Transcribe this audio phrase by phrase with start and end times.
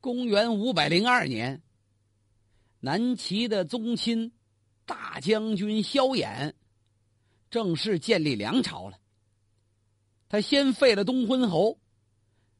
[0.00, 1.62] 公元五百零二年，
[2.80, 4.32] 南齐的宗亲
[4.86, 6.54] 大将军萧衍
[7.50, 8.98] 正式建立梁朝了。
[10.30, 11.78] 他先废了东昏侯，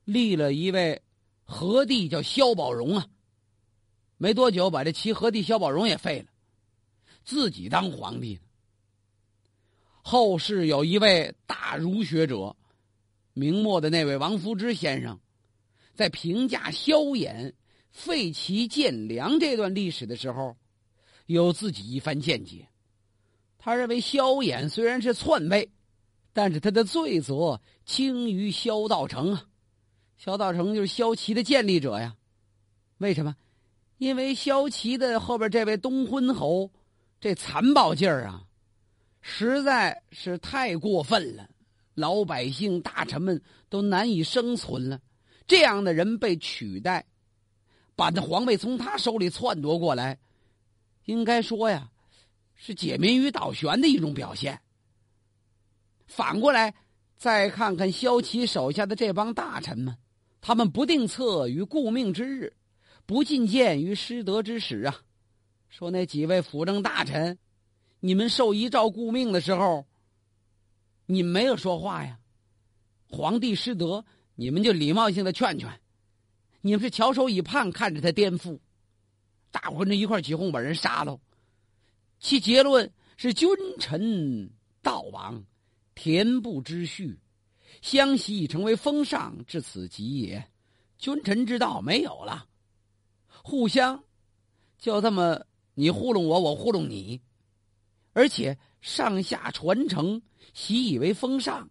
[0.05, 1.01] 立了一位
[1.45, 3.09] 和帝，叫萧宝荣啊。
[4.19, 6.27] 没多久，把这齐和帝萧宝荣也废了，
[7.25, 8.39] 自己当皇帝。
[10.03, 12.55] 后世有一位大儒学者，
[13.33, 15.19] 明末的那位王夫之先生。
[15.95, 17.53] 在评价萧衍
[17.91, 20.57] 废齐建梁这段历史的时候，
[21.27, 22.69] 有自己一番见解。
[23.59, 25.71] 他认为萧衍虽然是篡位，
[26.33, 29.47] 但是他的罪责轻于萧道成啊。
[30.17, 32.17] 萧道成就是萧齐的建立者呀。
[32.99, 33.37] 为什么？
[33.99, 36.71] 因为萧齐的后边这位东昏侯，
[37.21, 38.45] 这残暴劲儿啊，
[39.21, 41.47] 实在是太过分了，
[41.95, 44.99] 老百姓大臣们都难以生存了。
[45.47, 47.05] 这样的人被取代，
[47.97, 50.19] 把那皇位从他手里篡夺过来，
[51.05, 51.91] 应该说呀，
[52.55, 54.61] 是解民于倒悬的一种表现。
[56.07, 56.75] 反过来，
[57.17, 59.97] 再看看萧齐手下的这帮大臣们，
[60.41, 62.53] 他们不定策于顾命之日，
[63.05, 65.03] 不进谏于失德之时啊。
[65.69, 67.39] 说那几位辅政大臣，
[68.01, 69.87] 你们受遗诏顾命的时候，
[71.07, 72.19] 你没有说话呀，
[73.09, 74.05] 皇帝失德。
[74.41, 75.69] 你们就礼貌性的劝劝，
[76.63, 78.59] 你们是翘首以盼看着他颠覆，
[79.51, 81.21] 大伙跟着一块起哄把人杀了，
[82.19, 85.45] 其结论是君臣道亡，
[85.95, 87.21] 田不知序，
[87.83, 90.51] 相习已成为风尚，至此极也，
[90.97, 92.47] 君臣之道没有了，
[93.43, 94.03] 互相
[94.79, 97.21] 就这么你糊弄我，我糊弄你，
[98.15, 100.23] 而且上下传承
[100.55, 101.69] 习以为风尚。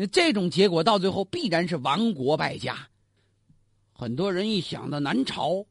[0.00, 2.88] 那这种结果到最后必然是亡国败家。
[3.90, 5.66] 很多人一想到南朝，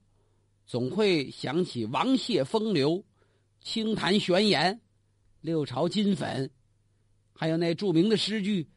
[0.65, 3.01] 总会想起王谢风流、
[3.61, 4.81] 清谈玄言、
[5.39, 6.51] 六朝金粉，
[7.31, 8.67] 还有那著名的诗句：“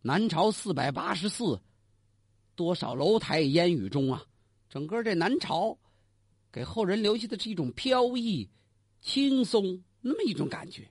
[0.00, 1.60] 南朝四百八十寺，
[2.54, 4.24] 多少楼台烟雨中啊！”
[4.70, 5.76] 整个这南朝，
[6.50, 8.48] 给后人留下的是一种飘逸、
[9.02, 10.90] 轻松那么一种感觉。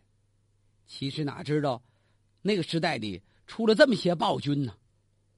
[0.86, 1.82] 其实哪知道，
[2.44, 3.20] 那个时代里。
[3.48, 4.76] 出了这么些暴君呢，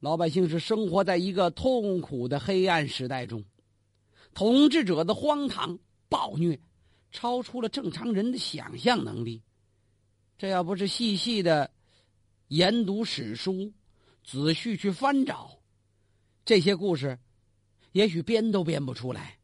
[0.00, 3.44] 老百姓是生活在一个痛苦的黑暗时代中，
[4.32, 6.58] 统治者的荒唐暴虐，
[7.10, 9.42] 超出了正常人的想象能力。
[10.38, 11.70] 这要不是细细的
[12.48, 13.72] 研读史书，
[14.24, 15.58] 仔细去翻找
[16.44, 17.18] 这些故事，
[17.92, 19.38] 也许编都编不出来，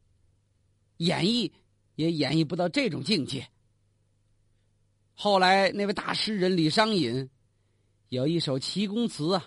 [0.97, 1.51] 演绎
[1.95, 3.47] 也演绎不到这种境界。
[5.13, 7.29] 后来那位大诗人李商隐。
[8.15, 9.45] 有一首齐公词啊，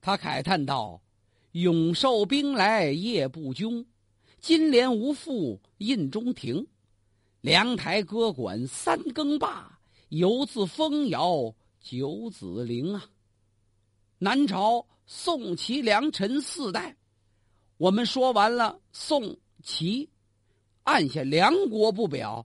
[0.00, 1.00] 他慨叹道
[1.52, 3.86] ：“永寿兵来夜不惊，
[4.40, 6.66] 金莲无复印中庭。
[7.40, 9.78] 凉台歌管三更罢，
[10.08, 13.08] 犹自风摇九子陵啊。”
[14.18, 16.96] 南朝宋齐梁陈四代，
[17.76, 20.10] 我们说完了宋齐，
[20.82, 22.44] 按下梁国不表，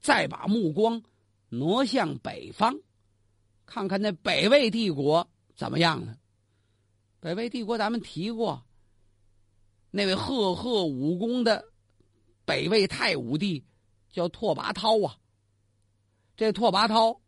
[0.00, 1.02] 再把目光
[1.48, 2.78] 挪向北方。
[3.68, 6.16] 看看那北魏帝国怎么样了？
[7.20, 8.64] 北魏帝国咱们提过，
[9.90, 11.62] 那位赫赫武功的
[12.46, 13.66] 北魏太武帝
[14.10, 15.18] 叫拓跋焘啊。
[16.34, 17.20] 这拓跋焘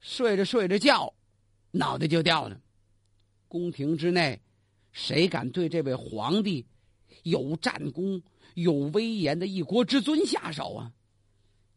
[0.00, 1.14] 睡着睡着觉，
[1.70, 2.60] 脑袋就掉了。
[3.46, 4.42] 宫廷之内，
[4.90, 6.66] 谁敢对这位皇帝
[7.22, 8.20] 有战功、
[8.54, 10.92] 有威严的一国之尊下手啊？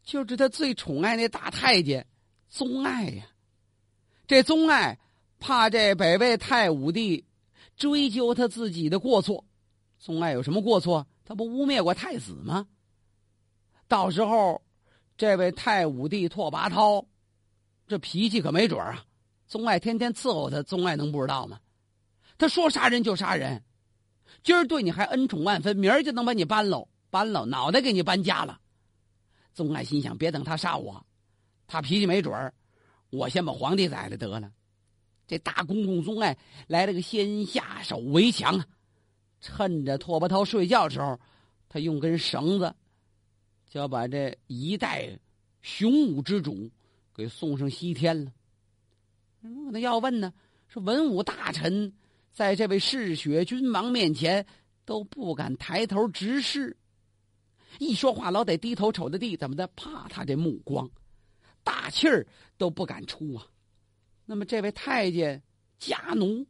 [0.02, 2.04] 就是他最宠爱那大太监
[2.48, 3.28] 宗爱呀。
[4.26, 4.98] 这宗爱
[5.38, 7.24] 怕这北魏太武帝
[7.76, 9.44] 追究他自己的过错，
[9.98, 11.06] 宗爱有什么过错？
[11.24, 12.66] 他不污蔑过太子吗？
[13.88, 14.62] 到时候，
[15.16, 17.04] 这位太武帝拓跋焘，
[17.86, 19.04] 这脾气可没准啊！
[19.46, 21.60] 宗爱天天伺候他，宗爱能不知道吗？
[22.38, 23.62] 他说杀人就杀人，
[24.42, 28.60] 今儿对你还恩宠万分，明儿就能把你搬喽，搬喽，脑袋给你搬家了。
[29.52, 31.04] 宗爱心想：别等他杀我，
[31.66, 32.54] 他脾气没准儿。
[33.12, 34.50] 我先把皇帝宰了得了，
[35.26, 36.34] 这大公公宗爱
[36.66, 38.66] 来了个先下手为强啊，
[39.38, 41.20] 趁着拓跋焘睡觉的时候，
[41.68, 42.74] 他用根绳子
[43.68, 45.18] 就要把这一代
[45.60, 46.70] 雄武之主
[47.14, 48.32] 给送上西天了。
[49.70, 50.32] 那要问呢，
[50.68, 51.92] 说文武大臣
[52.32, 54.46] 在这位嗜血君王面前
[54.86, 56.74] 都不敢抬头直视，
[57.78, 59.66] 一说话老得低头瞅着地，怎么的？
[59.76, 60.90] 怕他这目光。
[61.62, 62.26] 大气儿
[62.56, 63.46] 都不敢出啊！
[64.24, 65.42] 那么这位太监
[65.78, 66.46] 家奴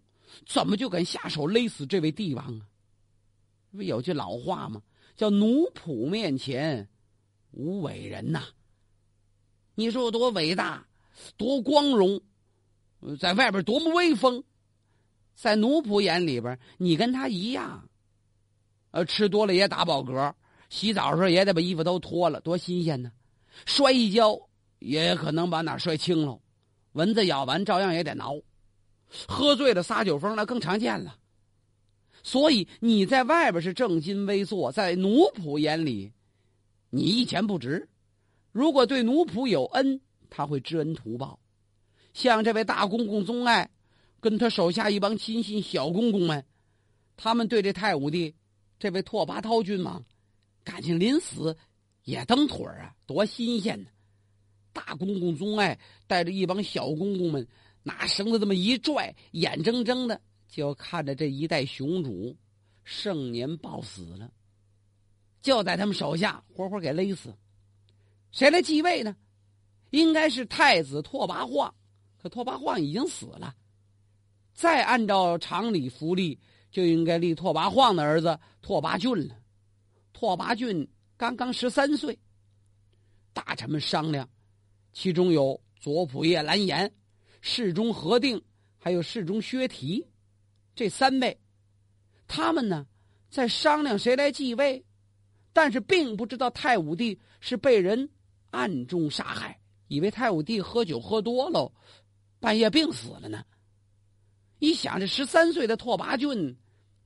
[0.46, 2.66] 怎么就敢下手勒死这位帝王啊？
[3.70, 4.82] 不有句老话吗？
[5.16, 6.88] 叫奴仆面前
[7.50, 8.44] 无伟人呐。
[9.74, 10.86] 你说我多伟大，
[11.36, 12.20] 多光荣，
[13.18, 14.44] 在外边多么威风，
[15.34, 17.88] 在奴仆眼里边，你跟他一样。
[18.90, 20.34] 呃，吃多了也打饱嗝，
[20.68, 23.10] 洗澡时候也得把衣服都脱了，多新鲜呢！
[23.64, 24.38] 摔一跤
[24.82, 26.40] 也可能把哪摔青了，
[26.92, 28.40] 蚊子咬完照样也得挠。
[29.28, 31.18] 喝醉了撒酒疯那更常见了。
[32.22, 36.12] 所以你在外边是正襟危坐，在奴仆眼里，
[36.90, 37.88] 你一钱不值。
[38.52, 40.00] 如果对奴仆有恩，
[40.30, 41.38] 他会知恩图报。
[42.12, 43.70] 像这位大公公宗爱，
[44.20, 46.44] 跟他手下一帮亲信小公公们，
[47.16, 48.34] 他们对这太武帝。
[48.78, 50.04] 这位拓跋焘君王，
[50.64, 51.56] 感情临死
[52.04, 53.88] 也蹬腿啊，多新鲜呢！
[54.72, 57.46] 大公公宗爱带着一帮小公公们，
[57.82, 62.36] 拿绳子这么一拽，眼睁睁的就看着这一代雄主
[62.84, 64.30] 盛年暴死了，
[65.40, 67.34] 就在他们手下活活给勒死。
[68.30, 69.14] 谁来继位呢？
[69.90, 71.74] 应该是太子拓跋晃，
[72.20, 73.54] 可拓跋晃已经死了。
[74.54, 76.38] 再按照常理福利。
[76.72, 79.36] 就应该立拓跋晃的儿子拓跋浚了。
[80.14, 82.18] 拓跋浚刚刚十三岁，
[83.34, 84.26] 大臣们商量，
[84.92, 86.92] 其中有左仆射蓝颜、
[87.40, 88.42] 侍中何定，
[88.78, 90.06] 还有侍中薛提，
[90.74, 91.38] 这三位，
[92.26, 92.86] 他们呢
[93.30, 94.84] 在商量谁来继位，
[95.52, 98.08] 但是并不知道太武帝是被人
[98.50, 99.58] 暗中杀害，
[99.88, 101.72] 以为太武帝喝酒喝多了，
[102.38, 103.44] 半夜病死了呢。
[104.58, 106.56] 一想，这十三岁的拓跋浚。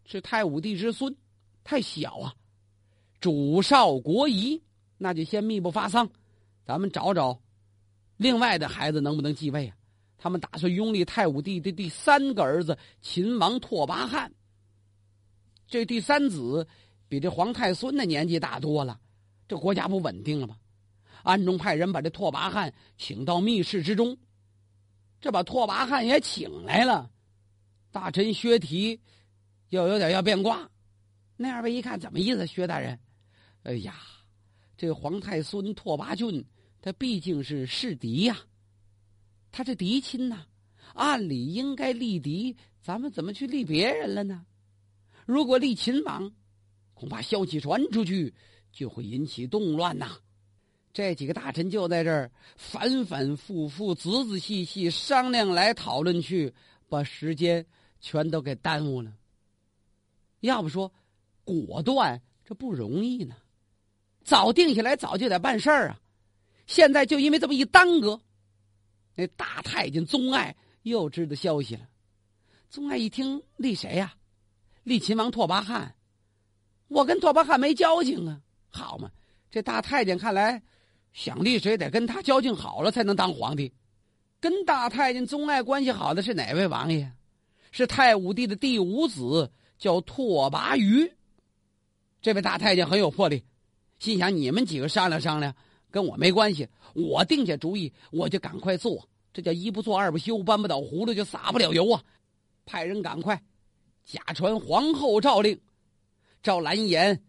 [0.09, 1.13] 是太武帝之孙，
[1.65, 2.33] 太小啊！
[3.19, 4.63] 主少国疑，
[4.99, 6.09] 那就先密不发丧，
[6.65, 7.43] 咱们找找
[8.17, 9.77] 另外的孩子能不能继位啊？
[10.19, 14.33] 他们打算拥立太武帝的第三个儿子秦王拓跋汉。
[15.67, 16.67] 这第三子
[17.09, 19.01] 比这皇太孙的年纪大多了，
[19.47, 20.57] 这国家不稳定了吗？
[21.23, 24.17] 暗中派人把这拓跋汉请到密室之中，
[25.21, 27.11] 这把拓跋汉也请来了。
[27.91, 29.01] 大臣薛提。
[29.71, 30.71] 又有点要变卦，
[31.37, 32.47] 那二位一看，怎么意思？
[32.47, 32.97] 薛大人，
[33.65, 33.97] 哎呀，
[34.77, 36.45] 这皇太孙拓跋浚，
[36.87, 38.39] 他毕竟是世敌呀，
[39.51, 40.47] 他是嫡亲呐，
[40.95, 44.47] 按理应该立嫡，咱们怎么去立别人了呢？
[45.27, 46.31] 如果立秦王，
[46.95, 48.33] 恐怕消息传出去，
[48.71, 50.17] 就会引起动乱呐。
[50.93, 56.55] 这几个大臣就在这儿反反复复、仔仔细细商量来讨论去，
[56.89, 57.67] 把时间
[58.01, 59.13] 全都给耽误了。
[60.39, 60.93] 要不说，
[61.43, 63.35] 果断这不容易呢。
[64.23, 66.01] 早定下来，早就得办事儿啊。
[66.67, 68.21] 现在就因为这么一耽搁，
[69.15, 71.83] 那大太监宗爱又知道消息了。
[72.69, 74.15] 宗爱一听立谁呀？
[74.83, 75.95] 立秦王拓跋汉。
[76.89, 78.41] 我跟拓跋汉没交情啊。
[78.69, 79.11] 好嘛，
[79.51, 80.63] 这大太监看来
[81.13, 83.73] 想立谁得跟他交情好了才能当皇帝。
[84.41, 87.11] 跟大太监宗爱关系好的是哪位王爷？
[87.73, 89.51] 是太武帝的第五子。
[89.79, 91.13] 叫拓跋余，
[92.23, 93.45] 这位大太监很有魄力，
[93.99, 95.55] 心想：你们几个商量商量，
[95.97, 96.69] 跟我没关系。
[96.93, 99.09] 我定下主意，我就赶快做。
[99.33, 102.05] 这叫一不做二不休，搬不倒葫芦就撒不了油啊！
[102.67, 103.43] 派人赶快
[104.05, 105.59] 假传皇后诏令，
[106.43, 107.25] 召蓝颜、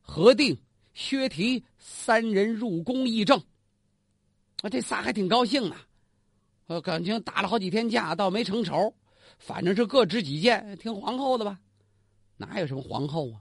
[0.00, 0.58] 何定、
[0.94, 3.38] 薛提三人入宫议政。
[4.62, 5.76] 啊，这仨还挺高兴呢，
[6.66, 8.92] 呃，感情打了好几天架，倒没成仇。
[9.38, 11.60] 反正是各执己见，听皇后的吧。
[12.36, 13.38] 哪有什么皇后啊？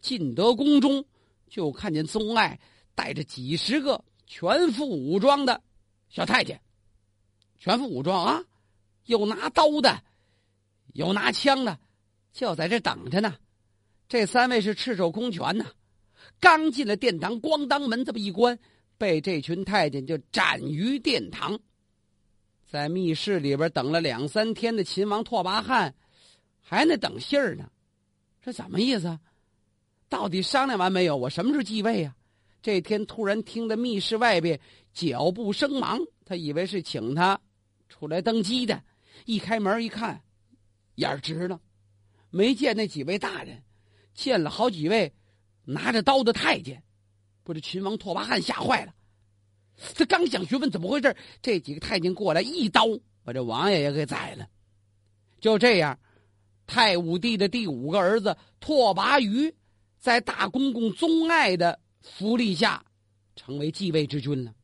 [0.00, 1.04] 进得宫中，
[1.48, 2.58] 就看见宗爱
[2.94, 5.62] 带着几十个全副武装的
[6.10, 6.60] 小太监，
[7.58, 8.44] 全副武装啊，
[9.06, 10.02] 有拿刀的，
[10.92, 11.78] 有拿枪的，
[12.32, 13.34] 就在这等着呢。
[14.06, 15.66] 这三位是赤手空拳呐，
[16.38, 18.58] 刚进了殿堂，咣当门这么一关，
[18.98, 21.58] 被这群太监就斩于殿堂。
[22.66, 25.94] 在密室里边等了两三天的秦王拓跋汉，
[26.60, 27.70] 还那等信儿呢。
[28.42, 29.18] 这怎么意思？
[30.10, 31.16] 到底商量完没有？
[31.16, 32.14] 我什么时候继位呀？
[32.68, 34.60] 这天突然听到密室外边
[34.92, 37.40] 脚步声忙，他以为是请他
[37.88, 38.84] 出来登基的。
[39.24, 40.20] 一开门一看，
[40.96, 41.58] 眼直了，
[42.28, 43.62] 没见那几位大人，
[44.12, 45.10] 见了好几位
[45.64, 46.82] 拿着刀的太监。
[47.42, 48.92] 不是秦王拓跋汉吓坏了，
[49.94, 52.82] 他刚想询问怎么回事，这几个太监过来一刀
[53.24, 54.46] 把这王爷也给宰了。
[55.40, 55.98] 就这样。
[56.66, 59.54] 太武帝的第五个儿子拓跋余，
[59.96, 61.80] 在大公公宗爱的
[62.16, 62.84] 福利下，
[63.36, 64.54] 成为继位之君了。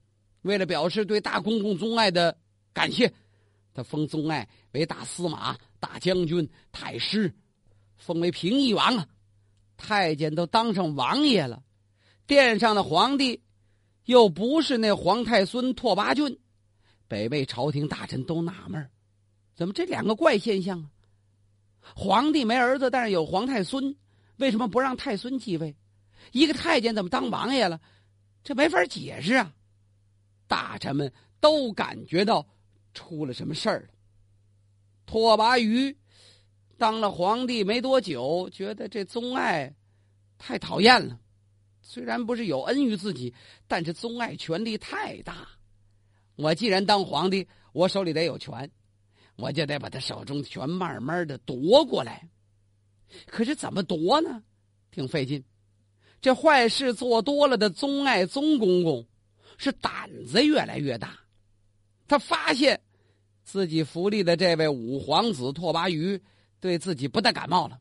[0.42, 2.36] 为了表示对大公公宗爱的
[2.72, 3.12] 感谢，
[3.72, 7.34] 他封宗爱为大司马、大将军、太师，
[7.96, 9.06] 封为平邑王啊。
[9.76, 11.62] 太监都当上王爷了，
[12.26, 13.42] 殿上的皇帝
[14.04, 16.38] 又不是那皇太孙拓跋浚，
[17.08, 18.88] 北魏朝廷大臣都纳闷
[19.54, 20.90] 怎么这两个怪现象啊？
[21.96, 23.96] 皇帝没儿子，但是有皇太孙，
[24.36, 25.76] 为什么不让太孙继位？
[26.32, 27.80] 一个太监怎么当王爷了？
[28.42, 29.54] 这没法解释啊！
[30.46, 32.46] 大臣们都感觉到
[32.92, 33.88] 出了什么事儿了。
[35.06, 35.96] 拓跋余
[36.76, 39.74] 当了皇帝没多久，觉得这宗爱
[40.36, 41.18] 太讨厌了。
[41.80, 43.34] 虽然不是有恩于自己，
[43.66, 45.48] 但是宗爱权力太大。
[46.36, 48.70] 我既然当皇帝，我手里得有权。
[49.36, 52.28] 我就得把他手中权慢慢的夺过来，
[53.26, 54.42] 可是怎么夺呢？
[54.92, 55.42] 挺费劲。
[56.24, 59.06] 这坏事做多了的宗爱宗公公
[59.58, 61.18] 是胆子越来越大，
[62.08, 62.80] 他发现
[63.42, 66.18] 自己福利的这位五皇子拓跋余
[66.60, 67.78] 对自己不太感冒了。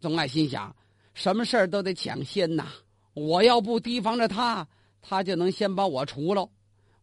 [0.00, 0.74] 宗爱心想：
[1.14, 2.66] 什么事儿都得抢先呐！
[3.14, 4.66] 我要不提防着他，
[5.00, 6.50] 他就能先把我除了。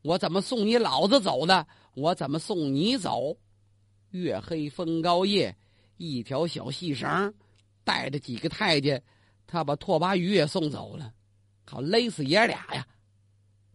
[0.01, 1.65] 我怎么送你老子走的？
[1.93, 3.37] 我怎么送你走？
[4.09, 5.55] 月黑风高夜，
[5.95, 7.33] 一条小细绳
[7.85, 9.01] 带着几个太监，
[9.47, 11.13] 他把拓跋余也送走了，
[11.65, 12.87] 好勒死爷俩呀！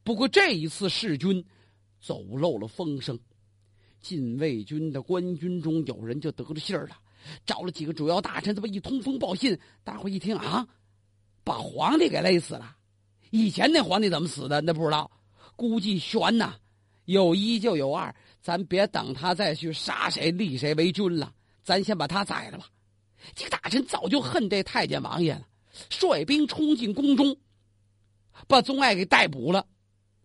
[0.03, 1.45] 不过这一次弑君，
[2.01, 3.19] 走漏了风声，
[4.01, 6.97] 禁卫军的官军中有人就得了信儿了，
[7.45, 10.67] 找了几个主要大臣，这么一通风报信，大伙一听啊，
[11.45, 12.77] 把皇帝给勒死了。
[13.31, 14.61] 以前那皇帝怎么死的？
[14.61, 15.11] 那不知道，
[15.57, 16.57] 估计悬呐。
[17.05, 18.15] 有一就有二。
[18.43, 21.31] 咱别等他再去杀谁立谁为君了，
[21.63, 22.67] 咱先把他宰了吧。
[23.35, 25.47] 这个大臣早就恨这太监王爷了，
[25.89, 27.37] 率兵冲进宫中，
[28.47, 29.67] 把宗爱给逮捕了。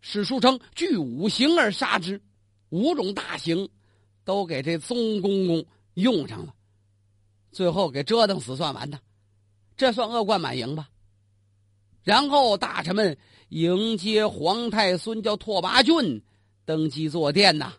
[0.01, 2.21] 史书称据五行而杀之，
[2.69, 3.69] 五种大刑
[4.23, 6.53] 都给这宗公公用上了，
[7.51, 8.99] 最后给折腾死算完的，
[9.77, 10.89] 这算恶贯满盈吧。
[12.03, 13.17] 然后大臣们
[13.49, 16.21] 迎接皇太孙叫拓跋浚
[16.65, 17.73] 登基坐殿呐。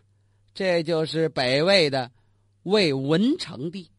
[0.53, 2.11] 这就是北魏的
[2.63, 3.89] 魏文成帝。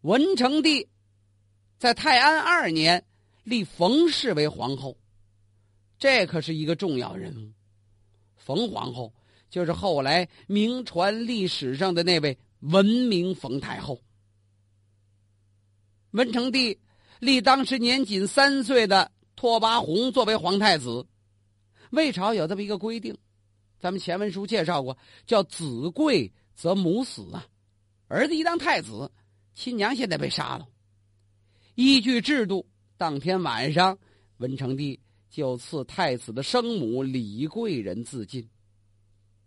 [0.00, 0.88] 文成帝
[1.80, 3.06] 在泰安二年
[3.42, 4.98] 立冯氏为皇后，
[5.98, 7.54] 这可是一个重要人物。
[8.36, 9.14] 冯皇后
[9.48, 13.98] 就是后来名传历史上的那位文明冯太后。
[16.10, 16.78] 文成帝
[17.18, 21.06] 立当时年仅三岁的拓跋宏作为皇太子，
[21.92, 23.16] 魏朝有这么一个规定。
[23.78, 27.46] 咱们前文书介绍过，叫子贵则母死啊，
[28.06, 29.10] 儿子一当太子，
[29.54, 30.68] 亲娘现在被杀了。
[31.82, 32.66] 依据制度，
[32.98, 33.98] 当天晚上，
[34.36, 38.46] 文成帝就赐太子的生母李贵人自尽。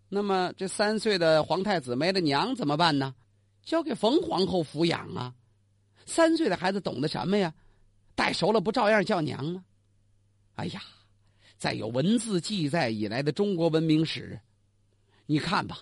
[0.10, 3.14] 那么这三岁的皇太子没了娘怎么办呢？
[3.62, 5.36] 交给冯皇后抚养啊。
[6.08, 7.54] 三岁的孩子懂得什么呀？
[8.16, 9.64] 带熟了不照样叫娘吗？
[10.56, 10.82] 哎呀！
[11.60, 14.40] 在有文字记载以来的中国文明史，
[15.28, 15.78] 你看吧，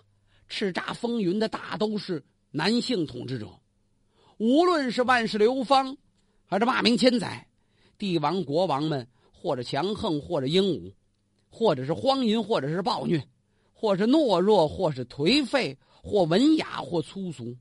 [0.50, 3.58] 叱咤风云的大都是男性统治者，
[4.38, 5.96] 无论是万世流芳，
[6.51, 7.48] 还是骂名千载，
[7.98, 10.93] 帝王国王们或者强横，或者英武，
[11.50, 13.25] 或者是荒淫，或者是暴虐，
[13.74, 17.55] 或是懦弱，或是颓废，或文雅，或粗俗，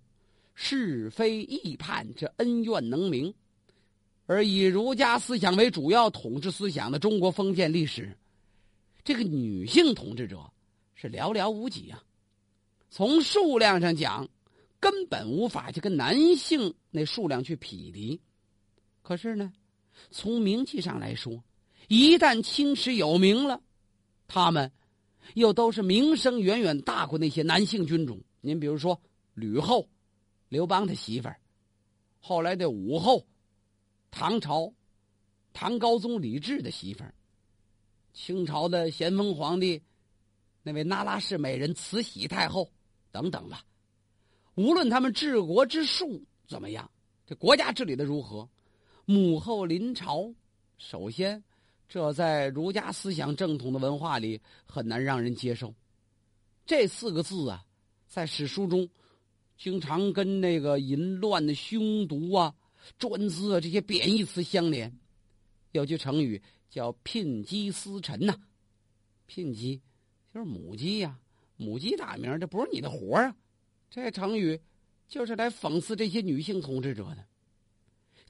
[0.56, 3.32] 是非议判，这恩怨能明。
[4.26, 8.18] 而以儒家思想为主要统治思想的中国封建历史，
[9.04, 10.50] 这个女性统治者
[10.96, 12.02] 是寥寥无几啊。
[12.90, 14.28] 从数量上讲，
[14.80, 18.20] 根本无法去跟男性那数量去匹敌。
[19.02, 19.52] 可是呢，
[20.10, 21.42] 从名气上来说，
[21.88, 23.60] 一旦青史有名了，
[24.28, 24.70] 他们
[25.34, 28.22] 又都是名声远远大过那些男性君主。
[28.40, 29.00] 您比如说
[29.34, 29.88] 吕后，
[30.48, 31.38] 刘邦的媳妇儿，
[32.20, 33.26] 后来的武后。
[34.12, 34.72] 唐朝，
[35.52, 37.14] 唐高宗李治的媳妇儿，
[38.12, 39.80] 清朝的咸丰皇帝，
[40.64, 42.68] 那位那拉氏美人慈禧太后
[43.12, 43.64] 等等吧。
[44.56, 46.90] 无论他们治国之术怎么样，
[47.24, 48.48] 这国家治理的如何，
[49.10, 50.32] 母后临朝，
[50.78, 51.42] 首先，
[51.88, 55.74] 这在儒家思想正统的文化里很难让人接受。
[56.64, 57.66] 这四个字啊，
[58.06, 58.88] 在史书中，
[59.58, 62.54] 经常跟那个淫乱的凶毒啊。
[63.00, 64.96] 专资啊，这些贬义词相连，
[65.72, 66.40] 有句成语
[66.70, 68.32] 叫“牝鸡司晨”呐。
[69.28, 69.82] 牝鸡
[70.32, 71.18] 就是母鸡呀，
[71.56, 73.34] 母鸡打鸣，这不是你的活啊。
[73.90, 74.60] 这成语
[75.08, 77.26] 就是来讽刺这些女性统治者的。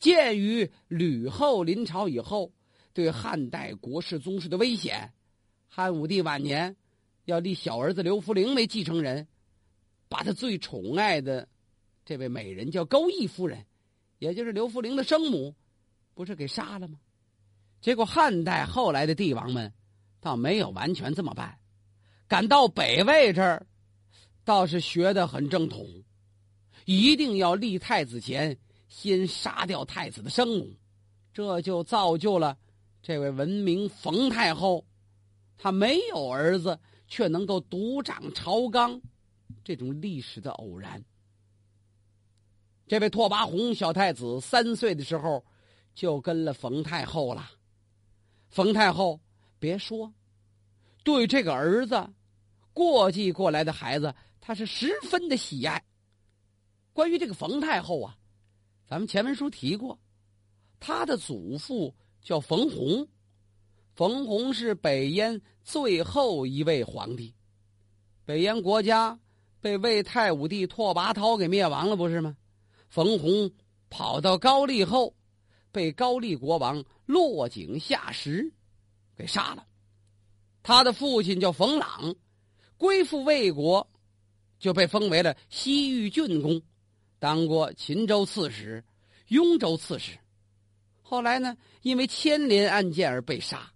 [0.00, 2.52] 鉴于吕后临朝以后
[2.92, 5.12] 对汉代国事宗室的危险，
[5.68, 6.74] 汉武帝晚年
[7.26, 9.28] 要立小儿子刘弗陵为继承人，
[10.08, 11.46] 把他最宠爱的
[12.04, 13.66] 这位美人叫钩弋夫人。
[14.18, 15.54] 也就是刘弗陵的生母，
[16.14, 16.98] 不是给杀了吗？
[17.80, 19.72] 结果汉代后来的帝王们，
[20.20, 21.58] 倒没有完全这么办，
[22.26, 23.66] 赶到北魏这儿，
[24.44, 25.86] 倒是学得很正统，
[26.84, 28.58] 一定要立太子前
[28.90, 30.68] 先杀掉太子的生母，
[31.32, 32.58] 这就造就了
[33.00, 34.84] 这位闻名冯太后，
[35.56, 36.78] 她没有儿子
[37.08, 39.00] 却能够独掌朝纲，
[39.64, 41.02] 这种历史的偶然。
[42.86, 45.44] 这位拓跋宏小太子三岁的时候，
[45.94, 47.48] 就跟了冯太后了。
[48.48, 49.20] 冯太后
[49.60, 50.12] 别说，
[51.04, 52.10] 对这个儿子
[52.72, 55.80] 过继过来的孩子，他是十分的喜爱。
[56.92, 58.18] 关于这个冯太后啊，
[58.90, 60.00] 咱们前文书提过，
[60.80, 63.06] 他的祖父叫冯弘，
[63.94, 67.32] 冯弘是北燕最后一位皇帝，
[68.24, 69.20] 北燕国家
[69.60, 72.36] 被魏太武帝拓跋焘给灭亡了，不是吗？
[72.88, 73.52] 冯弘
[73.88, 75.14] 跑到高丽后。
[75.72, 78.52] 被高丽国王落井下石，
[79.14, 79.64] 给杀了。
[80.64, 82.16] 他的父亲叫冯朗，
[82.76, 83.88] 归附魏国，
[84.58, 86.60] 就被封为了西域郡公，
[87.20, 88.82] 当过秦州刺史、
[89.28, 90.18] 雍州刺史。
[91.00, 93.72] 后来呢，因为牵连案件而被杀。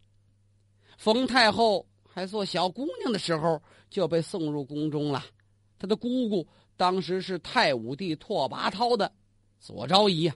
[0.98, 5.24] 冯太后还做小姑娘的时候，就被送入宫中了。
[5.78, 9.12] 她的姑姑当时是太武帝拓跋焘的
[9.60, 10.34] 左昭仪呀。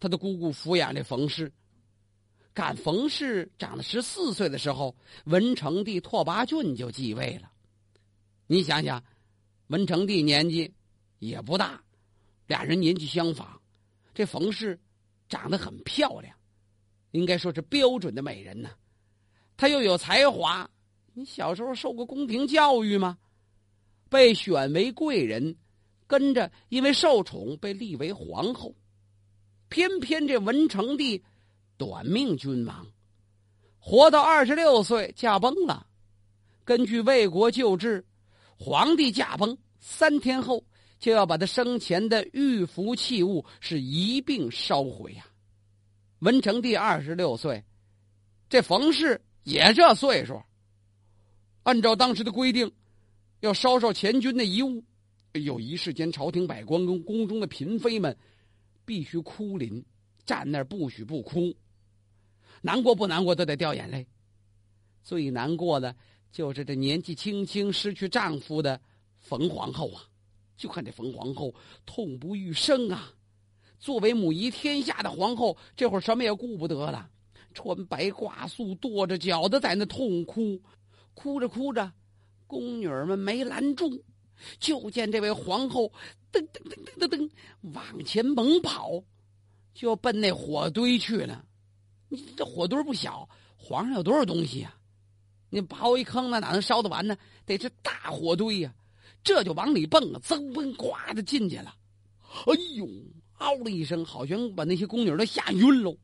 [0.00, 1.50] 他的姑姑抚养这冯氏，
[2.52, 4.94] 赶冯氏长了十四岁的时候，
[5.24, 7.50] 文成帝拓跋浚就继位了。
[8.46, 9.02] 你想想，
[9.68, 10.74] 文成帝年纪
[11.20, 11.82] 也不大，
[12.46, 13.60] 俩人年纪相仿，
[14.14, 14.78] 这冯氏
[15.28, 16.36] 长得很漂亮，
[17.12, 18.70] 应该说是标准的美人呢。
[19.56, 20.68] 她又有才华，
[21.12, 23.16] 你小时候受过宫廷教育吗？
[24.10, 25.56] 被选为贵人，
[26.06, 28.74] 跟着因为受宠被立为皇后。
[29.68, 31.24] 偏偏这文成帝
[31.76, 32.86] 短命君王，
[33.78, 35.86] 活到二十六岁驾崩了。
[36.64, 38.04] 根据魏国旧制，
[38.56, 40.62] 皇帝驾崩三天后
[41.04, 45.26] 就要把他生前的玉符器物是一并烧毁呀。
[46.20, 47.62] 文成帝二十六岁，
[48.48, 50.40] 这冯氏也这岁数，
[51.62, 52.72] 按照当时的规定，
[53.40, 54.82] 要烧烧前军的遗物。
[55.34, 58.16] 有一世间，朝廷百官跟宫中的嫔妃们。
[58.86, 59.84] 必须哭临，
[60.24, 61.54] 站那儿不许不哭，
[62.62, 64.06] 难过不难过都得掉眼泪。
[65.02, 65.94] 最难过的
[66.32, 68.80] 就是这年纪轻轻失去丈夫的
[69.18, 70.04] 冯皇后啊！
[70.56, 73.12] 就看这冯皇后痛不欲生啊！
[73.78, 77.10] 作为母仪天下的皇后，这会儿什么也顾不得了，
[77.52, 80.60] 穿白挂素，跺着脚的在那痛哭，
[81.12, 81.92] 哭着哭着，
[82.46, 84.02] 宫女儿们没拦住。
[84.58, 85.92] 就见这位皇后
[86.32, 87.30] 噔噔噔噔噔噔
[87.72, 89.02] 往前猛跑，
[89.74, 91.44] 就奔那火堆去了。
[92.08, 94.74] 你这火堆不小，皇上有多少东西呀？
[95.50, 97.16] 你刨一坑，那哪能烧得完呢？
[97.44, 98.74] 得是大火堆呀！
[99.24, 101.74] 这就往里蹦啊，噌嘣呱的进去了。
[102.46, 102.86] 哎呦，
[103.38, 105.96] 嗷的一声，好像把那些宫女都吓晕喽。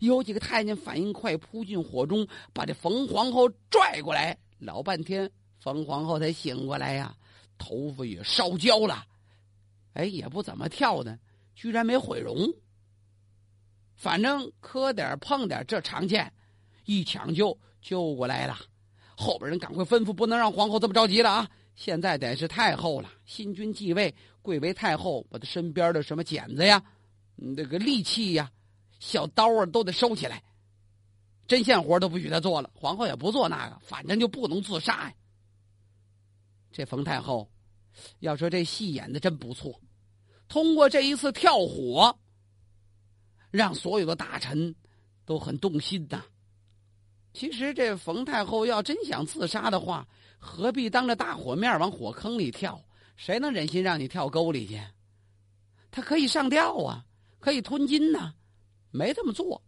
[0.00, 4.36] 有几个太监反应快，扑进火中，把这冯皇后拽过来。
[4.58, 7.14] 老半天，冯皇后才醒过来呀。
[7.56, 9.04] 头发也烧焦了，
[9.92, 11.16] 哎，也不怎么跳呢，
[11.54, 12.52] 居然没毁容。
[13.94, 16.32] 反正磕点碰点这常见，
[16.84, 18.58] 一抢救救过来了。
[19.16, 21.48] 后边人赶快吩咐，不能让皇后这么着急了啊！
[21.74, 26.82] 现在得是太后了，新君继位，贵为太后，把她身边的什么剪子呀、
[27.34, 28.50] 那个利器呀、
[29.00, 30.42] 小刀啊都得收起来，
[31.48, 32.70] 针线活都不许她做了。
[32.74, 35.14] 皇后也不做那个，反正就不能自杀呀。
[36.70, 37.50] 这冯太后，
[38.20, 39.80] 要说这戏演的真不错，
[40.48, 42.16] 通过这一次跳火，
[43.50, 44.74] 让所有的大臣
[45.24, 46.24] 都很动心呐。
[47.32, 50.06] 其实这冯太后要真想自杀的话，
[50.44, 52.78] 何必当着大火面往火坑里跳？
[53.16, 54.78] 谁能忍心让你跳沟里去？
[55.90, 57.04] 他可以上吊啊，
[57.40, 58.34] 可以吞金呐，
[58.90, 59.62] 没这么做，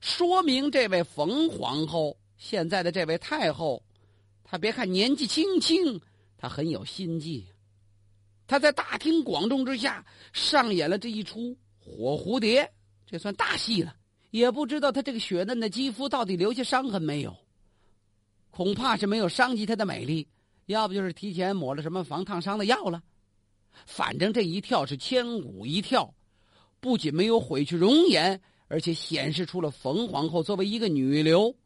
[0.00, 3.82] 说明这位冯皇后现在的这位太后，
[4.44, 6.00] 她别看年纪轻轻。
[6.36, 7.46] 她很有心计，
[8.46, 12.70] 他在大庭广众之下上演了这一出火蝴蝶，
[13.06, 13.96] 这算大戏了。
[14.30, 17.34] 也不知道他这个雪嫩的肌肤到底留下伤痕没有，
[18.54, 20.28] 恐怕是没有伤及她的美丽，
[20.66, 23.02] 要不就是提前抹了什么防烫伤的药了。
[23.84, 26.14] 反正这一跳是千古一跳，
[26.78, 31.56] 不仅没有毁去容颜，而且显示出了冯皇后作为一个女流，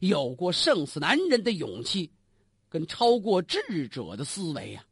[0.00, 2.12] 有过胜似男人的勇气。
[2.68, 4.84] 跟超过智者的思维呀！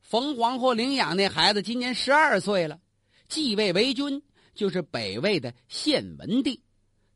[0.00, 2.80] 冯皇后领养那孩子今年十二岁了，
[3.28, 4.22] 继位为君
[4.54, 6.62] 就是北魏的献文帝，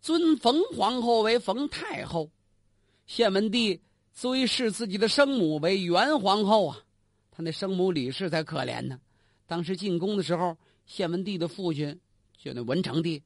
[0.03, 2.31] 尊冯皇后为冯太后。
[3.07, 3.81] 献文帝
[4.15, 6.79] 追视自己的生母为元皇后啊，
[7.31, 9.01] 他那生母李氏才可怜呢。
[9.47, 12.01] 当时进宫的时候，献文帝的父亲
[12.37, 13.23] 就那文成帝，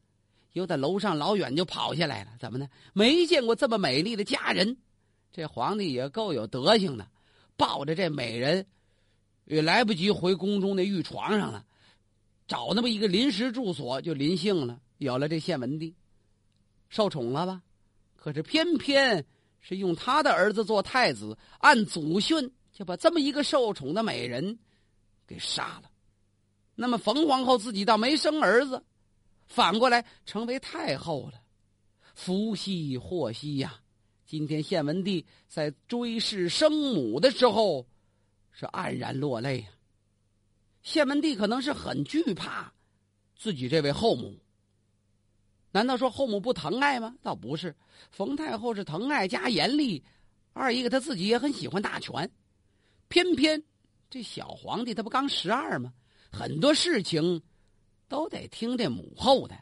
[0.52, 2.32] 又在楼上老远就跑下来了。
[2.38, 2.68] 怎么呢？
[2.92, 4.76] 没见过这么美丽的佳人。
[5.32, 7.06] 这皇帝也够有德行的，
[7.56, 8.66] 抱着这美人，
[9.44, 11.64] 也来不及回宫中那御床上了。
[12.48, 15.94] 找那么一个临时住所，就临幸了，有了这献文帝，
[16.88, 17.62] 受宠了吧？
[18.14, 19.24] 可是偏偏
[19.68, 24.60] 是用他的儿子做太子，按祖训就把这么一个受宠的美人
[25.26, 25.90] 给杀了。
[26.76, 28.84] 那么冯皇后自己倒没生儿子，
[29.48, 31.40] 反过来成为太后了。
[32.14, 33.80] 福兮祸兮呀！
[34.24, 37.88] 今天献文帝在追谥生母的时候，
[38.52, 39.66] 是黯然落泪呀。
[40.84, 42.72] 献文帝可能是很惧怕
[43.36, 44.38] 自己这位后母。
[45.76, 47.14] 难道说后母不疼爱吗？
[47.20, 47.76] 倒不是，
[48.10, 50.02] 冯太后是疼爱加严厉。
[50.54, 52.30] 二一个她自己也很喜欢大权，
[53.08, 53.62] 偏偏
[54.08, 55.92] 这小皇帝他不刚十二吗？
[56.32, 57.42] 很多事情
[58.08, 59.54] 都得听这母后的。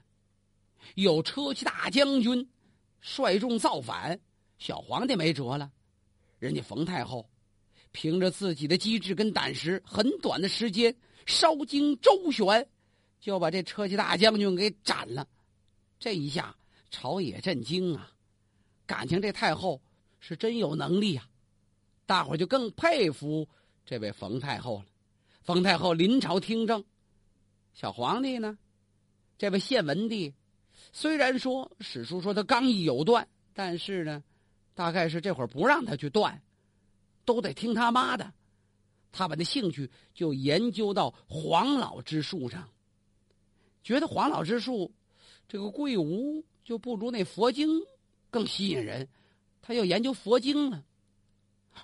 [0.95, 2.49] 有车骑大将军
[3.01, 4.17] 率众造反，
[4.59, 5.69] 小皇帝没辙了。
[6.39, 7.29] 人家冯太后
[7.91, 10.97] 凭着自己的机智跟胆识，很短的时间。
[11.27, 12.69] 稍经周旋，
[13.19, 15.27] 就把这车骑大将军给斩了。
[16.05, 16.55] 这一下，
[16.91, 18.13] 朝野震惊啊！
[18.85, 19.81] 感情这太后
[20.21, 21.27] 是真有能力啊！
[22.05, 23.49] 大伙就更佩服
[23.87, 24.85] 这位冯太后了。
[25.45, 26.85] 冯太后临朝听政，
[27.73, 28.59] 小皇帝呢？
[29.39, 30.35] 这位献文帝，
[30.93, 34.23] 虽然说史书说他刚毅有断，但是呢，
[34.75, 36.43] 大概是这会儿不让他去断，
[37.25, 38.31] 都得听他妈的。
[39.11, 42.69] 他把那兴趣就研究到黄老之术上，
[43.83, 44.93] 觉得黄老之术
[45.49, 47.69] 这个贵无就不如那佛经
[48.31, 49.09] 更吸引人，
[49.63, 50.85] 他要研究佛经呢。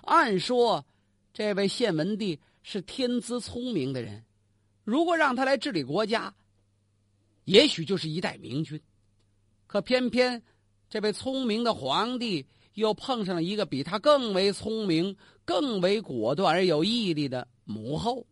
[0.03, 0.85] 按说，
[1.33, 4.23] 这位献文帝是天资聪明的人，
[4.83, 6.33] 如果让他来治理国家，
[7.45, 8.81] 也许就是一代明君。
[9.67, 10.41] 可偏偏
[10.89, 12.45] 这位聪明的皇帝。
[12.75, 18.25] 又碰上了一个比他更为聪明、更为果断而有毅力的母后，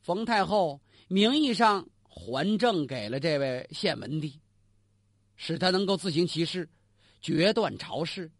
[0.00, 4.38] 冯太后名义上还政给了这位献文帝，
[5.34, 6.68] 使他能够自行其事，
[7.22, 8.30] 决断朝事，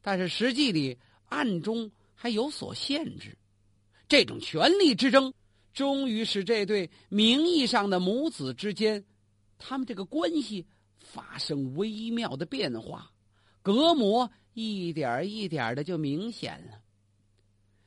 [0.00, 0.96] 但是实际里
[1.28, 3.36] 暗中还有所限制。
[4.08, 5.34] 这种权力之争，
[5.74, 9.04] 终于使这对名义上的母子之间，
[9.58, 10.64] 他们这个关系
[11.00, 13.10] 发生微妙的变化。
[13.62, 16.78] 隔膜一点一点的就明显了。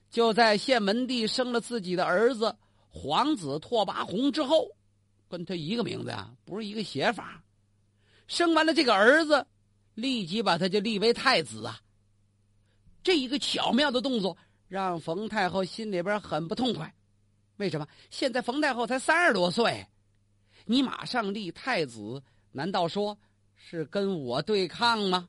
[0.10, 2.56] 就在献文帝生了自己的儿子
[2.90, 4.70] 皇子拓跋宏之后，
[5.36, 7.44] 跟他一个名字啊，不是一个写法。
[8.26, 9.46] 生完了这个儿子，
[9.94, 11.78] 立即把他就立为太子啊。
[13.04, 14.38] 这一个巧妙的动作，
[14.70, 16.96] 让冯太后心里边很不痛快。
[17.58, 17.86] 为什么？
[18.10, 19.86] 现在冯太后才三十多岁，
[20.64, 23.18] 你马上立太子，难道说
[23.58, 25.28] 是跟我对抗吗？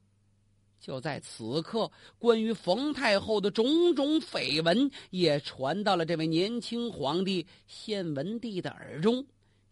[0.78, 9.26] 就在此刻，关于冯太后的种种绯闻也传到了这位年轻皇帝献文帝的耳中。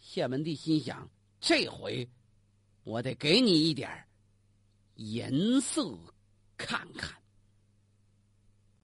[0.06, 1.08] 献文帝心想：
[1.40, 2.06] 这回
[2.84, 4.06] 我得给你一点
[4.96, 5.98] 颜色
[6.58, 7.23] 看看。